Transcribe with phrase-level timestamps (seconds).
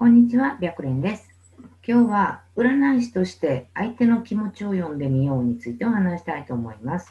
[0.00, 1.28] こんにちは、白蓮です。
[1.86, 7.10] 今日は占い師として相手の気持ちを読んでみようについてお話したいと思います。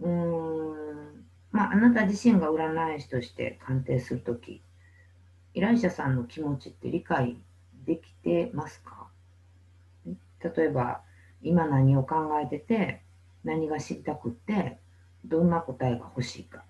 [0.00, 4.62] うーん、まあ、あなた自身が占い師として鑑定するとき、
[5.52, 7.36] 依頼者さんの気持ちって理解
[7.84, 9.08] できてますか？
[10.06, 10.16] 例
[10.64, 11.02] えば、
[11.42, 13.02] 今何を考えてて、
[13.44, 14.78] 何が知りたくって、
[15.26, 16.64] どんな答えが欲しいか。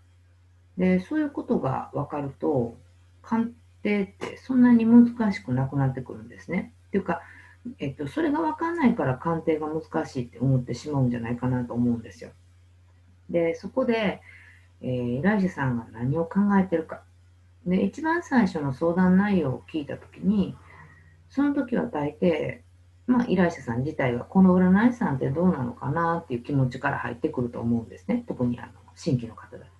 [0.76, 2.76] で、そういうことが分かると、
[3.22, 3.52] 鑑定
[3.84, 6.72] ってそんなに難しくなくなってくるんですね。
[6.88, 7.22] っていうか、
[7.78, 12.30] えっと、それが分かんないから鑑定が難しいって思ってしまうんじゃないかなと思うんですよ。
[13.30, 14.20] で、そこで、
[14.80, 17.02] えー、依頼者さんが何を考えてるか。
[17.66, 20.56] で、一番最初の相談内容を聞いたときに、
[21.30, 22.60] その時は大抵、
[23.06, 28.24] まあ、依頼者さん自体は、この占い師さんってどうなのかなっていう気持ちから入ってくると思うんですね。
[28.28, 29.73] 特にあの新規の方だったら。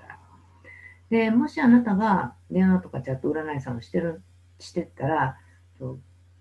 [1.10, 4.22] で、もしあなたが電話とかチャット占いさんをしてる、
[4.58, 5.38] してたら、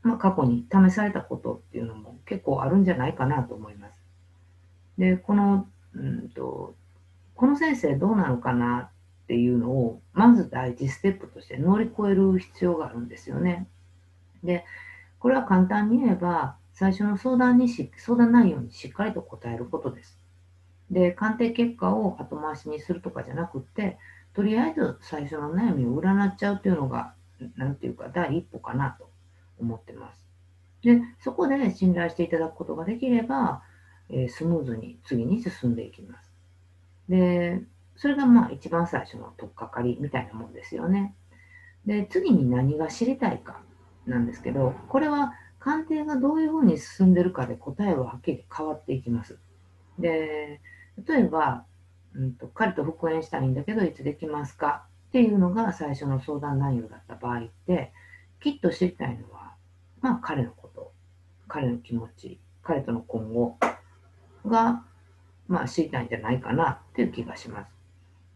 [0.01, 4.03] まあ、過去に試されたことっていうのも結構あるんじゃないかなと思います。
[4.97, 6.75] で、この、うんと、
[7.35, 8.91] この先生どうなのかな
[9.23, 13.67] っていうのを、まず第一ステップとして乗り越える必要があるんですよね。
[14.43, 14.65] で、
[15.19, 20.19] これは簡単に言えば、最初の相談にし、相談内容にしっかりと答えることです。
[20.93, 23.97] で、鑑定結果を後回しにするとかじゃなくって、
[24.33, 27.13] とりあえず最初の悩みを占っちゃうっていうのが、
[27.57, 29.09] なんていうか、第一歩かなと
[29.59, 30.23] 思ってます。
[30.83, 33.63] で、そこで信頼していただくことができれば、
[34.09, 36.31] えー、スムーズに次に進んでいきます。
[37.09, 37.61] で、
[37.95, 41.15] それがまあ一番最初の取っかかりみたいなもんですよね。
[41.85, 43.61] で、次に何が知りたいか
[44.05, 49.39] なんですけど、これは鑑定がどういうふうに進んでるかで答えははっきり変わっていきます。
[49.99, 50.61] で、
[51.07, 51.65] 例えば、
[52.15, 54.85] うんと、彼と復縁したいんだけど、いつできますか？
[55.09, 57.91] っていうのが最初の相談内容だった場合って、
[58.39, 59.53] きっと知りたいのは、
[60.01, 60.91] まあ彼のこと、
[61.47, 63.57] 彼の気持ち、彼との今後
[64.45, 64.83] が、
[65.47, 67.71] まあ知りたいんじゃないかなっていう気がします。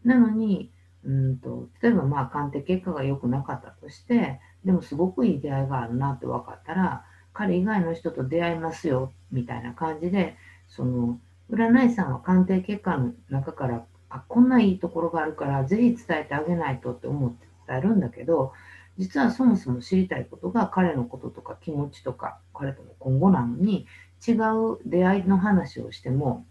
[0.04, 0.70] なのに、
[1.04, 18.52] うんと、例えばまあ鑑定結果が良くなかったとして、でもすごくいい出会いがあるなって分かったら、彼以外の人と出会いますよ、みたいな感じで、その、占い師さんは鑑定結果の中から、あ、こんないいところがあるから、ぜひ伝えてあげないとって思って伝えるんだけど、
[18.98, 23.86] 実はそもそも知りたいことが彼のこととか気持ちとか、彼との今後なのに、
[24.26, 26.44] 違う出会いの話をしても、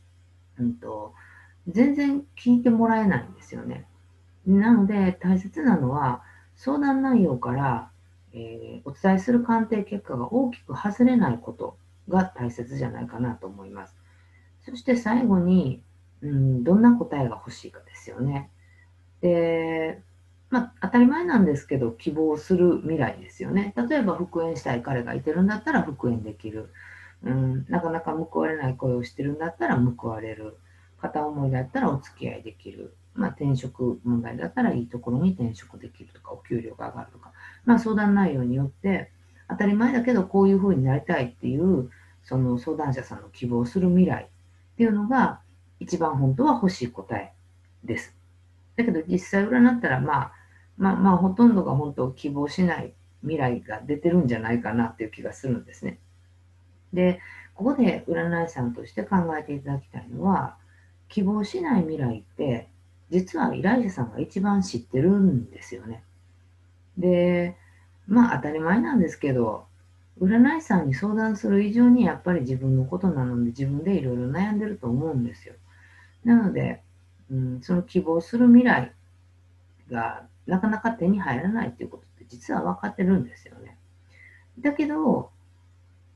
[0.57, 1.13] うんと、
[1.67, 3.85] 全然聞いてもらえないんですよね。
[4.45, 6.23] なので、大切なのは、
[6.55, 7.91] 相談内容から、
[8.33, 11.77] えー、お伝えする鑑定結果が大きく外れないこと
[12.07, 13.56] が大切じゃないかなと思います。
[14.69, 15.81] そして最後に、
[16.21, 18.49] うん、どんな答えが欲しいかですよね。
[19.21, 20.01] で、
[20.49, 23.73] まあ、当たり前なんですけど、希望する未来ですよね。
[23.89, 26.69] 例えば、復縁したい彼がいてるんだったら復縁できる。
[27.23, 30.57] うん、なかなか報われない恋をしてるんだったら報われる。
[30.99, 32.93] 片思いだったらお付き合いできる。
[33.13, 37.31] まあ、転職問題だったらいいところに転職できるとか、お給料が上がるとか、
[37.65, 39.11] まあ、相談内容によって、
[39.49, 41.89] 当たり前だけど、こういうふうになりたいっていう、
[42.23, 44.29] その相談者さんの希望する未来
[44.77, 45.39] っていうのが
[45.79, 47.33] 一番本当は欲しい答え
[47.83, 48.15] です。
[48.75, 50.31] だけど実際占ったら、まあ、
[50.77, 55.97] まあまあほとんどが本当希望しない未来が出てるんじゃないかなっていう気がするんですね。
[56.93, 57.19] で、
[57.55, 60.57] ここで占い師さんとして考えていただきたいのは、
[61.09, 62.67] 希望しない未来って
[63.09, 66.03] 実は依頼者さんが一番知ってるんですよね。
[66.99, 67.57] で、
[68.07, 69.65] まあ当たり前なんですけど、
[70.19, 75.55] 占い師さんに相談する以上にやっぱり自分のことなので自分でいろいろ悩んでると思うんですよ。
[76.23, 76.81] なので、
[77.31, 78.93] うん、その希望する未来
[79.89, 83.77] がなかなか手に入らないっていうことって実は分かってるんですよね。
[84.59, 85.29] だけど、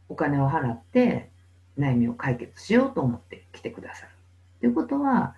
[0.09, 1.29] お金を払って
[1.77, 4.11] 悩みを解決しようと思って来てくださる。
[4.59, 5.35] ということは、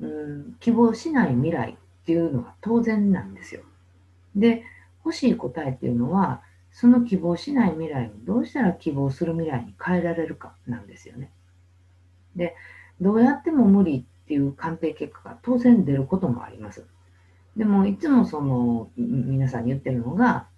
[0.00, 3.62] うん、希望しない未来っていうのは当然なんですよ。
[4.34, 4.64] で、
[5.04, 6.42] 欲しい答えっていうのは、
[6.76, 11.30] その希望しない未来をどうしたら希望する未来に変えられるかなんですよね。
[12.36, 12.54] で、
[13.00, 16.84] どうやっても無理っていう鑑定結果が当然出ることもあります。
[17.56, 20.48] でも、いつもその、皆さんに言ってるのが、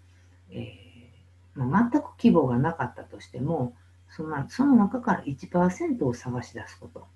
[0.51, 3.77] えー、まあ、全く希望がなかったとしても、
[4.11, 7.07] そのその中から1%を探し出すこと。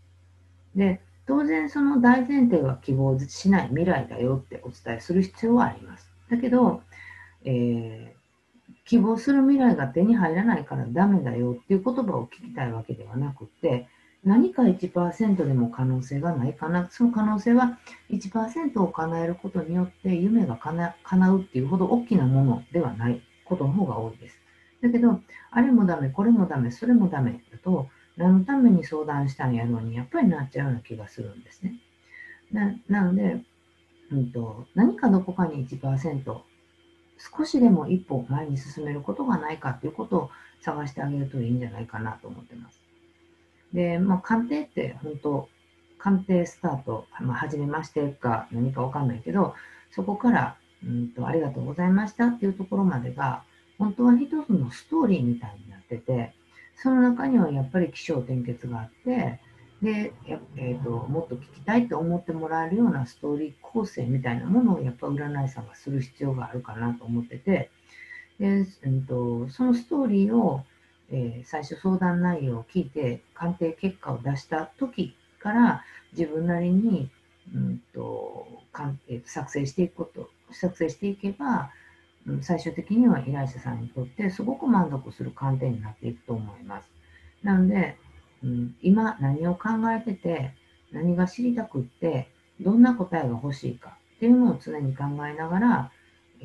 [0.77, 6.09] で、当然その大前提は希望しない未来だよってお伝えする必要はあります。
[6.31, 6.83] だけど、
[7.45, 8.22] えー
[8.85, 13.89] 希望する未来が手に入らないからダメだよっていう言葉を聞きたいわけではなくて、
[14.25, 16.89] 何か1%でも可能性がないかな。
[16.91, 17.79] その可能性は
[18.11, 23.23] 1%を叶えることによって夢が叶うっていうほど大きなものではない。
[23.53, 24.39] ことの方が多いです。
[24.83, 25.21] だけど、
[25.51, 31.79] あれもダメ、これもダメ、それもダメだと、何のために相談したんやろうに、やっぱりなっちゃうような気がするんですね。
[32.51, 33.43] ななので、
[34.11, 36.43] うんと、何かどこかに1%、
[37.37, 40.31] 少しでも一歩前に進めることがないかっていうことを
[40.61, 42.81] 探してあげるといいんじゃないかなと思ってます。
[43.73, 45.49] で、まあ、鑑定って本当、
[45.99, 49.55] 鑑定スタート、まあ、初めましてか何かわかんないけど、
[49.93, 53.45] そこから、うんと、ありがとうございましたっていうところまでが、
[53.79, 56.35] 本当は一つのストーリーみたいになってて、
[56.77, 59.41] その中にはやっぱり起承転結があって、
[59.83, 60.13] で、
[60.57, 67.71] えーと、もっと聞きたいと思ってもらえるようなストーリー構成みたいなものをやっぱ占い師さんがする必要があるかなと思ってて、
[68.39, 70.65] でうんと、そのストーリーを、
[71.11, 75.85] えー、最初相談内容を聞いて鑑定結果を出した時から
[76.17, 77.11] 自分なりに、
[77.55, 78.47] うんと
[79.09, 81.71] えー、作成していくこと作成していけば、
[82.41, 86.89] 最終的には依頼者さんにとってすごく満足する鑑定になっていくと思います。
[87.43, 87.97] なので、
[88.45, 90.53] うん、今何を考えてて、
[90.93, 92.29] 何が知りたくって、
[92.61, 95.93] どんな答えが欲しいかっていうのを常に考えながら、
[96.41, 96.45] え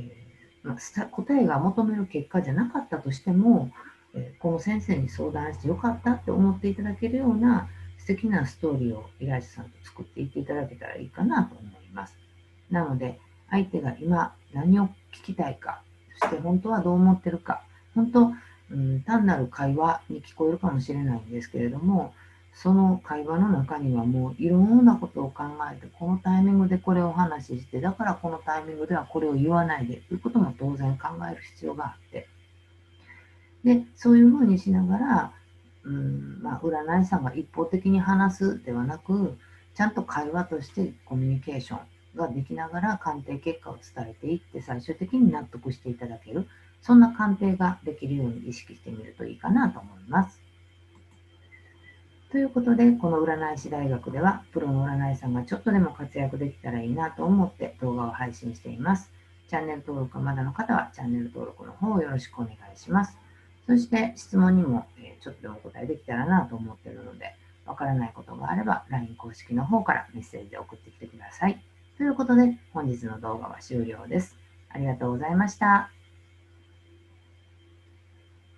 [0.64, 3.72] ー、まあ、答えが求める結果じゃなかったとしても、
[4.14, 12.18] えー、この先生に相談してよかったって思っていただけるような素敵なストーリーを依頼者さんと作っていっていただけたらいいかなと思います。
[12.72, 15.82] なので、相手が今何を聞きたいか、
[16.20, 17.64] そして本当はどう思ってるか、
[17.96, 18.32] 本当
[18.72, 22.14] うん、単なる会話に聞こえるかもしれないんですけれども、
[22.54, 32.28] その会話の中にはもういろんなことを考えて、このタイミングでこれをお話しして、だからこのタイミングではこれを言わないでということも当然考える必要があって、
[33.64, 35.34] で、そういうふうにしながら、
[35.84, 39.38] うんまあ、占い師さんが一方的に話すではなく、
[39.76, 46.48] ちゃんと会話としてコミュニケーションができながら鑑定結果を伝えていって、最終的に納得していただける。
[46.82, 50.42] そんな鑑定ができるように意識してみるといいかなと思います。
[52.32, 59.10] ということで、この占い師大学では、プロの占い師さんがちょっとでも活躍できたらいいなと思って動画を配信しています。
[59.48, 63.18] チャンネル登録がまだの方は、チャンネル登録の方をよろしくお願いします。
[63.66, 67.34] そして、質問にも、えちょっとでもお答えできたらなと思っているので、
[67.66, 71.62] わからないことがあれば、LINE 公式の方からメッセージで送ってきてください。
[71.98, 74.38] ということで、本日の動画は終了です。
[74.70, 75.97] ありがとうございました。